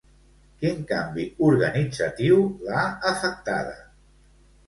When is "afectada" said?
3.13-3.77